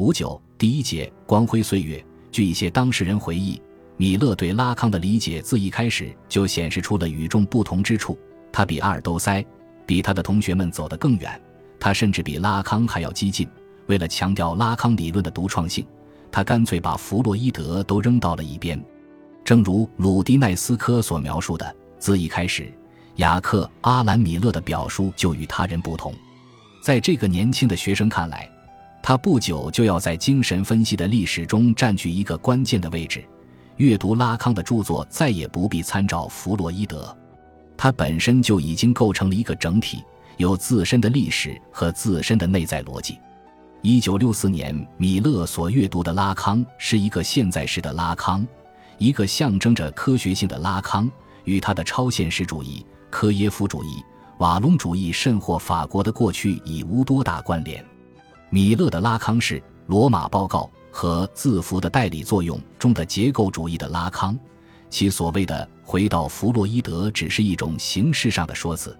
[0.00, 2.02] 五九第一节光辉岁月。
[2.32, 3.60] 据一些当事人回忆，
[3.98, 8.18] 米勒对拉康的理解自一开始就显示出了与众不同之处。
[8.50, 9.44] 他比阿尔都塞，
[9.84, 11.38] 比他的同学们走得更远。
[11.78, 13.46] 他甚至比拉康还要激进。
[13.88, 15.86] 为了强调拉康理论的独创性，
[16.32, 18.82] 他干脆把弗洛伊德都扔到了一边。
[19.44, 22.72] 正如鲁迪奈斯科所描述的，自一开始，
[23.16, 26.14] 雅克·阿兰·米勒的表述就与他人不同。
[26.82, 28.50] 在这个年轻的学生看来，
[29.10, 33.24] 他不久就要在精神分析的历史中占据一个关键的位置。
[33.78, 37.12] 阅读拉康的著作，再也不必参照弗洛伊德，
[37.76, 40.04] 他本身就已经构成了一个整体，
[40.36, 43.18] 有自身的历史和自身的内在逻辑。
[43.82, 48.46] 一九六四年，米勒所阅读的拉康是一个现在式的拉康，
[48.96, 51.10] 一个象征着科学性的拉康，
[51.42, 54.04] 与他的超现实主义、科耶夫主义、
[54.38, 57.84] 瓦隆主义甚或法国的过去已无多大关联。
[58.50, 64.38] 米勒的拉康是《罗马报告》和《字符的代理作用》中的结构主义的拉康，
[64.90, 68.96] 其所谓的回到弗洛伊德只是一种形式上的说辞。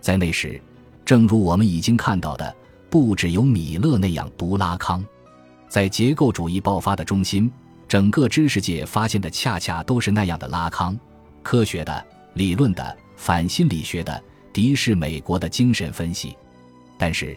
[0.00, 0.60] 在那时，
[1.04, 2.54] 正如我们已经看到的。
[2.90, 5.04] 不只有米勒那样读拉康，
[5.68, 7.50] 在结构主义爆发的中心，
[7.88, 10.96] 整个知识界发现的恰恰都是那样的拉康：
[11.42, 14.22] 科学的、理论的、反心理学的、
[14.52, 16.36] 敌视美国的精神分析。
[16.96, 17.36] 但是，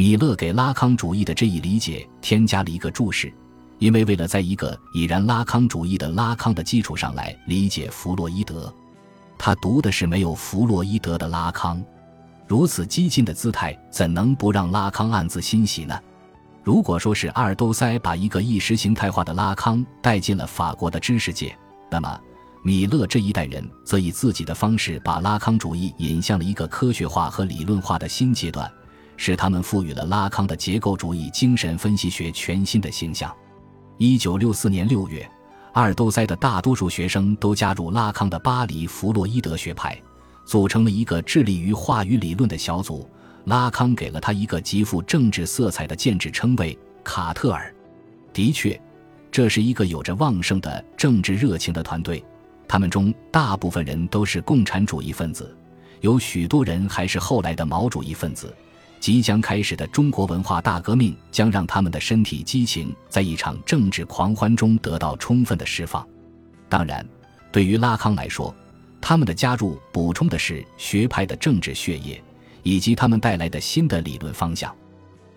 [0.00, 3.30] 米勒给拉康主义的这一理解添加了一个注释，
[3.78, 8.74] 因为为了在一个已然拉康主义的拉康的基础上来理解弗洛伊德，
[9.36, 11.84] 他读的是没有弗洛伊德的拉康。
[12.48, 16.00] 如此激进的姿态，怎能不让拉康暗自欣喜呢？
[16.64, 21.54] 如果说是阿尔都塞把一个意识形态化的拉康带进了法国的知识界，
[21.90, 22.18] 那么
[22.64, 28.72] 米勒这一代人则以自己的方式把拉康主义引向了一个科学化和理论化的新阶段，
[29.22, 33.30] 使他们赋予了拉康的结构主义精神分析学全新的形象。
[33.98, 35.30] 一九六四年六月，
[35.74, 39.94] 阿尔都塞的大多数学生都加入拉康的巴黎弗洛伊德学派。
[40.46, 43.06] 组成了一个致力于话语理论的小组。
[43.44, 47.74] 拉康给了他一个极富政治色彩的建制称谓——卡特尔。
[48.32, 48.80] 的确，
[49.30, 52.24] 这是一个有着旺盛的政治热情的团队。
[52.66, 55.54] 他们中大部分人都是共产主义分子，
[56.00, 58.54] 有许多人还是后来的毛主义分子。
[59.00, 66.06] 即将开始的中国文化大革命将让他们的身体激情在一场政治狂欢中得到充分的释放。
[66.68, 67.04] 当然，
[67.50, 68.54] 对于拉康来说，
[69.00, 72.22] 他们的加入补充的是学派的政治血液，
[72.62, 74.72] 以及他们带来的新的理论方向。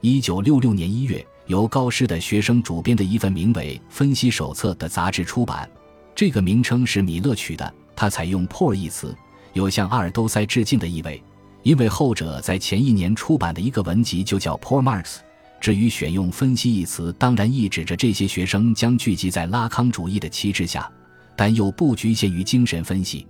[0.01, 5.69] 一九六六年一月，由高师的学生主编的一份名为《分析手册》的杂志出版。
[6.13, 9.15] 这个名称是米勒取的，他采用 “por” 一词，
[9.53, 11.23] 有向阿尔都塞致敬的意味，
[11.63, 15.17] 因为后者在前一年出版的一个文集就叫 “poor Marx”。
[15.59, 20.91] 至于选用“分析”一词，当然意指着这些学生将聚集在拉康主义的旗帜下，
[21.37, 23.25] 但又不局限于精神分析。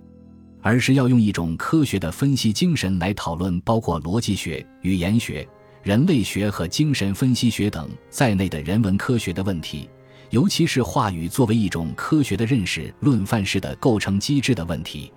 [0.60, 5.46] 而是要用一种科学的分析精神来讨论包括逻辑学、语言学、
[5.82, 9.88] 人类学和精神分析学等在内的人文科学的问题，
[10.30, 15.12] 尤其是话语作为一种科学的认识论范式的构成机制的问题。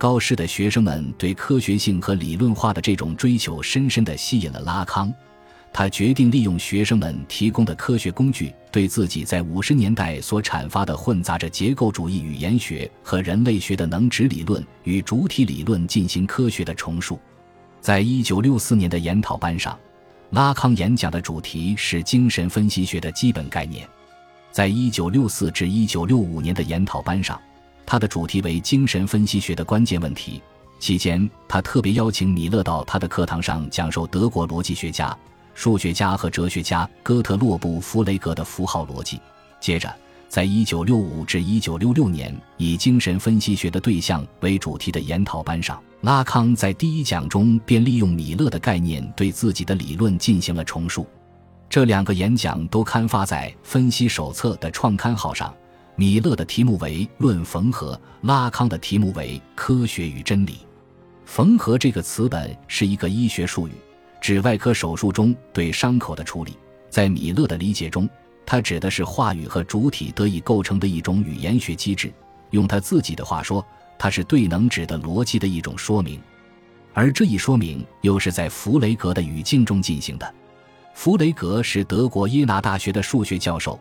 [0.00, 5.12] 高师的学生们对科学性和理论化的这种追求，深深地吸引了拉康。
[5.74, 17.20] 他决定利用学生们提供的科学工具，对自己在五十年代所阐发的混杂着结构主义语言学和人类学的能指理论与主体理论进行科学的重述。
[17.82, 19.78] 在一九六四年的研讨班上，
[20.30, 23.86] 拉康演讲的主题是精神分析学的基本概念。
[24.50, 27.38] 在一九六四至一九六五年的研讨班上，
[27.90, 30.40] 他的主题为精神分析学的关键问题。
[30.78, 35.12] 期间，他特别邀请米勒到他的课堂上讲授德国逻辑学家。
[35.54, 39.20] 数学家和哲学家哥特洛布·弗雷格的符号逻辑。
[39.58, 39.92] 接着，
[40.28, 51.08] 在1965至1966年以精神分析学的对象为主题的研讨班上，拉康在第一讲中便利用米勒的概念对自己的理论进行了重述。
[51.68, 55.52] 这两个演讲都刊发在《分析手册》的创刊号上。
[56.00, 60.60] 米勒的题目为“论缝合”，拉康的题目为“科学与真理”。
[61.26, 63.72] 缝合这个词本是一个医学术语。
[64.18, 66.56] 指外科手术中对伤口的处理，
[66.88, 68.08] 在米勒的理解中，
[68.46, 72.10] 它指的是话语和主体得以构成的一种语言学机制。
[72.48, 73.62] 用他自己的话说，
[73.98, 76.18] 它是对能指的逻辑的一种说明，
[76.94, 80.34] 而这一说明又是在弗雷格的语境中进行的。
[80.94, 83.78] 弗雷格是德国耶拿大学的数学教授，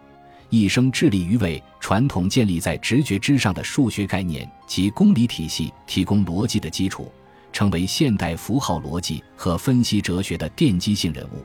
[0.49, 7.11] 一生致力于为传统建立在直觉之上的数学概念及公理体系提供逻辑的基础。
[7.51, 11.43] 成为现代符号逻辑和分析哲学的奠基性人物。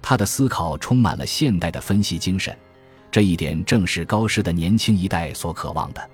[0.00, 2.56] 他的思考充满了现代的分析精神，
[3.10, 6.10] 这一点正是高师的年轻一代所渴望的。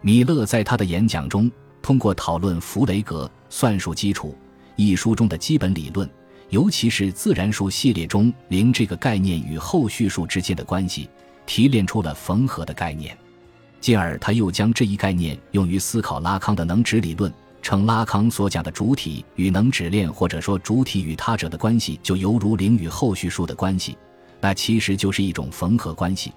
[0.00, 1.50] 米勒在他的演讲中，
[1.82, 4.36] 通过讨论弗雷格算术基础
[4.76, 6.08] 一书中的基本理论，
[6.50, 11.10] 尤其是自然数系列中零这个概念与后续数之间的关系，
[11.48, 13.16] 提炼出了缝合的概念。
[13.80, 23.96] 进而，他又将这一概念用于思考拉康的能指理论，称拉康所讲的主体与能指链，或者说主体与他者的关系，就犹如零与后续数的关系，
[24.42, 26.32] 那其实就是一种缝合关系。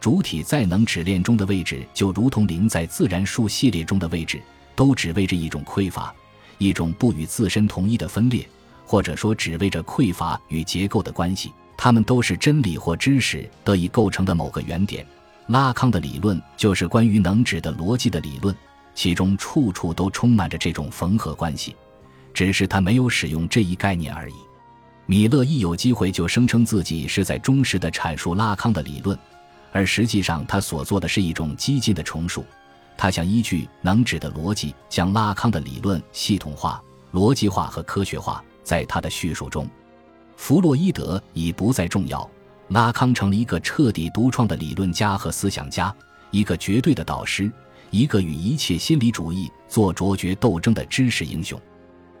[0.00, 4.40] 主体在能指链中的位置，就如同零在自然数系列中的位置，
[4.74, 6.14] 都只为着一种匮乏，
[6.56, 8.48] 一种不与自身同一的分裂，
[8.86, 11.52] 或者说只为着匮乏与结构的关系。
[11.76, 15.06] 它们都是真理或知识得以构成的某个原点。
[15.48, 18.54] 拉康的理论就是关于能指的逻辑的理论，
[18.94, 21.76] 其中处处都充满着这种缝合关系，
[22.32, 24.34] 只是他没有使用这一概念而已。
[25.06, 29.18] 米勒一有机会就声称自己是在忠实的阐述拉康的理论，
[29.70, 32.44] 而实际上他所做的是一种激进的重述。
[32.96, 36.82] 他想依据能指的逻辑，将拉康的理论系统化、
[37.12, 38.42] 逻辑化和科学化。
[38.62, 39.68] 在他的叙述中，
[40.36, 42.28] 弗洛伊德已不再重要。
[42.68, 45.94] 拉康成了一个彻底独创的理论家和思想家，
[46.30, 47.52] 一个绝对的导师，
[47.90, 51.60] 一个与一切心理主义做卓绝斗争的知识英雄。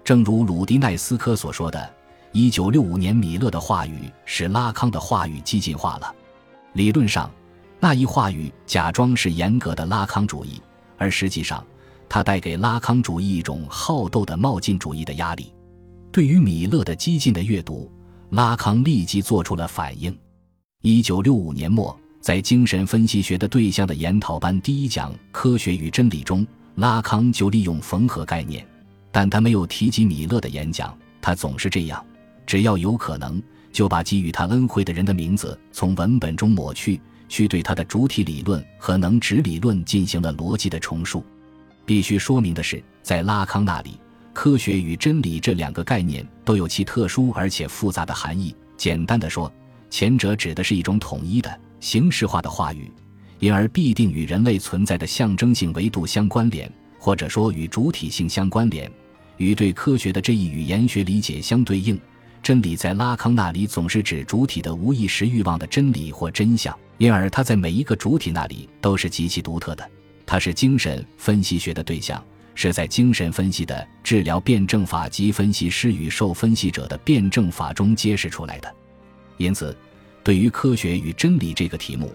[0.04, 1.94] 正如鲁迪奈斯科所说的，
[2.30, 6.14] 一九六五年米勒的话语使拉康的话语激进化了。
[6.74, 7.30] 理论上，
[7.80, 10.60] 那一话语假装是严格的拉康主义，
[10.98, 11.64] 而实际上，
[12.06, 15.54] 它带给拉康主义一种好斗的冒进主义的压力。
[16.12, 17.90] 对于米勒的激进的阅读，
[18.34, 20.12] 拉康立即做出了反应。
[20.82, 26.44] 一九六五年末，在精神分析学的对象的研讨班第一讲《科学与真理》中，
[26.74, 28.66] 拉康就利用缝合概念，
[29.12, 30.92] 但他没有提及米勒的演讲。
[31.22, 32.04] 他总是这样，
[32.44, 33.40] 只要有可能，
[33.70, 41.24] 就把给予他恩惠的人的名字从文本中抹去，去对他的主体理论和能指理论进行了逻辑的重述。
[41.86, 43.96] 必须说明的是，在拉康那里，
[44.34, 48.54] 科学与真理这两个概念都有其特殊而且复杂的含义。
[48.76, 49.50] 简单的说，
[49.88, 52.90] 前者指的是一种统一的形式化的话语，
[53.38, 58.90] 因而必定与人类存在的象征性维度相关联，或者说与主体性相关联，
[59.36, 61.98] 与对科学的这一语言学理解相对应。
[62.42, 69.90] 真理在拉康那里总是指主体的无意识欲望的真理或真相，因而它在每一个主体那里都是极其独特的。
[70.26, 72.22] 它是精神分析学的对象，
[72.54, 78.74] 是在精神分析的治疗辩证法及分析师与受分析者的辩证法中揭示出来的。
[79.36, 79.76] 因此，
[80.22, 82.14] 对于科学与真理这个题目，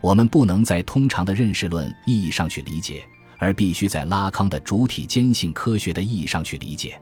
[0.00, 3.04] 我们不能在通常的认识论意义上去理解，
[3.38, 7.00] 而必须在拉康的主体坚信科学的意义上去理解。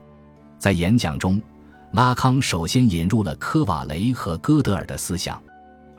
[0.59, 1.41] 在演讲中，
[1.93, 5.41] 拉康首先引入了科瓦雷和哥德尔的思想。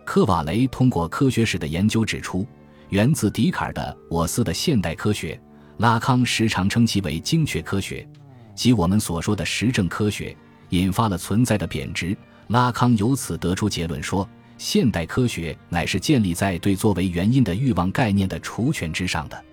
[0.04, 2.46] 科瓦雷通过科学史的研究指出，
[2.90, 5.40] 源自笛卡尔的“我思”的现代科学，
[5.78, 8.06] 拉康时常称其为精确科学，
[8.54, 10.34] 即我们所说的实证科学，
[10.70, 12.16] 引发了存在的贬值。
[12.48, 14.26] 拉康由此得出结论说，
[14.56, 19.44] 现代科学乃是建立在对作为原因的欲望概念的除权之上的。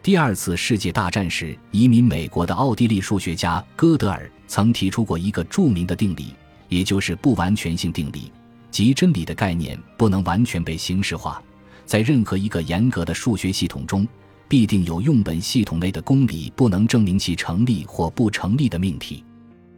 [0.00, 6.34] 第二次世界大战时，移民美国的奥地利数学家哥德尔曾提出过一个著名的定理，
[6.68, 8.30] 也就是不完全性定理，
[8.70, 11.42] 即真理的概念不能完全被形式化。
[11.86, 14.06] 在任何一个严格的数学系统中，
[14.48, 19.24] 必定有用本系统内的公理不能证明其成立或不成立的命题。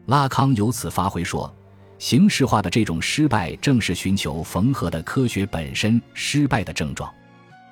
[0.06, 1.52] 拉康由此发挥说。
[1.98, 7.10] 形式化的这种失败，正是寻求缝合的科学本身失败的症状。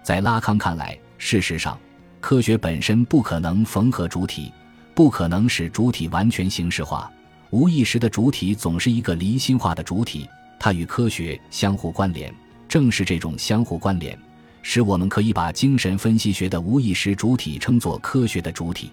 [0.02, 1.78] 在拉康看来，事实上，
[2.22, 4.50] 科学本身不可能缝合主体，
[4.94, 7.12] 不可能使主体完全形式化。
[7.50, 10.26] 无意识的主体总是一个离心化的主体，
[10.58, 12.34] 它与科学相互关联。
[12.66, 14.18] 正是这种相互关联，
[14.64, 18.90] 使我们可以把精神分析学的无意识主体称作科学的主体。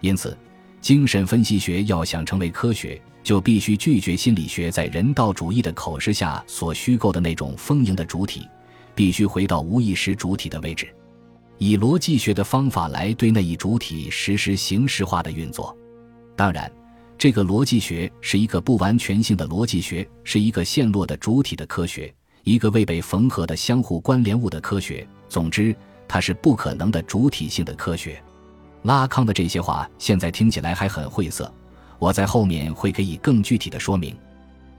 [0.00, 0.34] 因此，
[0.80, 2.98] 精神分析学要想成为科学。
[3.22, 8.48] 就必须拒绝心理学在人道主义的口实下所虚构的那种丰盈的主体，
[8.94, 10.88] 必须回到无意识主体的位置，
[11.58, 15.76] 以逻辑学的方法来对那一主体实施形式化的运作。
[16.34, 16.72] 当然，
[17.18, 22.12] 这个逻辑学是一个不完全性的逻辑学，是一个陷落的主体的科学，
[22.44, 25.06] 一个未被缝合的相互关联物的科学。
[25.28, 25.74] 总之，
[26.08, 28.22] 它是不可能的主体性的科学。
[28.82, 31.52] 拉康的这些话现在听起来还很晦涩。
[31.98, 34.16] 我在后面会给予更具体的说明。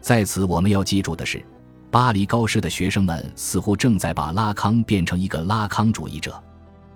[0.01, 1.45] 在此，我们要记住的是，
[1.91, 6.41] 巴黎高师的学生们似乎正在把拉康变成一个拉康主义者。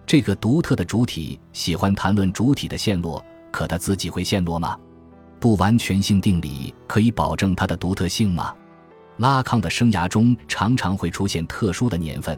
[0.07, 4.75] 这个独特的主体喜欢谈论主体的陷落，可他自己会陷落吗？
[5.39, 8.55] 不完全性定理可以保证它的独特性吗？
[9.17, 12.37] 拉康的生涯中常常会出现特殊的年份，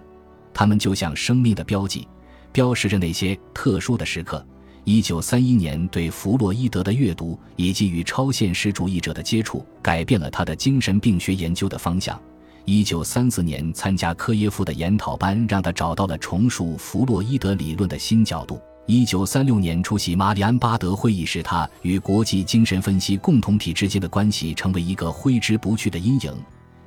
[0.54, 2.08] 他们就像生命的标记，
[2.52, 4.46] 标识着那些特殊的时刻。
[4.84, 12.18] 一九三一年对弗洛伊德的阅读以及与超现实主义者的接触，改变了他的精神病学研究的方向。
[12.64, 18.62] 一九三四年参加科耶夫的研讨班，让他找到了重塑弗洛伊德理论的新角度。
[18.86, 26.34] 一九三六年出席马里安巴德会议，使他与国际精神分析共同体之间的关系成为一个挥之不去的阴影。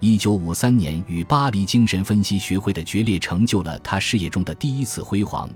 [0.03, 5.47] 一九五三年与巴黎精神分析学会的决裂，成就了他事业中的第一次辉煌。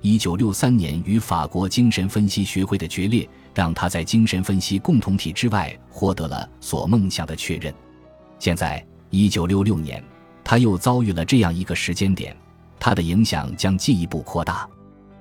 [0.00, 7.72] 一九六三年与法国精神分析学会的决裂，让他在精神分析共同体之外获得了所梦想的确认。
[8.40, 10.02] 现在，一九六六年，
[10.42, 12.36] 他又遭遇了这样一个时间点，
[12.80, 14.68] 他的影响将进一步扩大。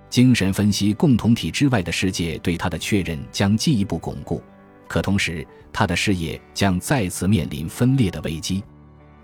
[0.10, 4.42] 精神分析共同体之外的世界对他的确认将进一步巩固，
[4.88, 8.64] 可同时，他的事业将再次面临分裂的危机。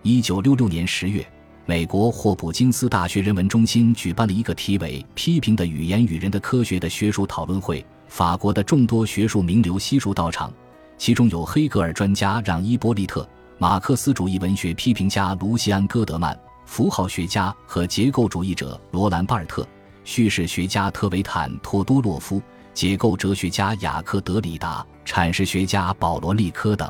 [0.02, 1.26] 一九六六年十月。
[1.66, 7.86] 美国霍普金斯大学人文中心举办了一个题为“批评的语言与人的科学”的学术讨论会。
[8.08, 10.52] 法国的众多学术名流悉数到场，
[10.98, 16.36] 其中有黑格尔专家让·伊波利特、马克思主义文学批评家卢西安·戈德曼、
[16.66, 19.64] 符号学家和结构主义者罗兰·巴尔特、
[20.04, 22.42] 叙事学家特维坦·托多洛夫、
[22.80, 26.90] 结构哲学家雅克·德里达、阐释学家保罗·利科等。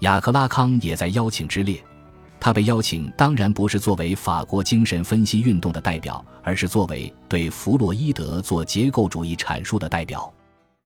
[0.00, 1.80] 雅克·拉康也在邀请之列。
[2.40, 10.33] 他被邀请，当然不是作为法国精神分析运动的代表，而是作为对弗洛伊德做结构主义阐述的代表。